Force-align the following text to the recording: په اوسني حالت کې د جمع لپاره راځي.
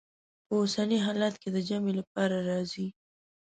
په 0.45 0.53
اوسني 0.61 0.97
حالت 1.05 1.33
کې 1.41 1.49
د 1.51 1.57
جمع 1.67 1.91
لپاره 1.99 2.35
راځي. 2.49 2.87